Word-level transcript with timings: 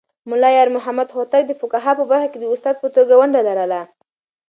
ملا 0.29 0.49
يارمحمد 0.59 1.07
هوتک 1.15 1.43
د 1.47 1.51
فقهه 1.61 1.91
په 1.99 2.03
برخه 2.09 2.27
کې 2.31 2.37
د 2.41 2.45
استاد 2.53 2.75
په 2.83 2.87
توګه 2.95 3.13
ونډه 3.19 3.41
لرله. 3.47 3.81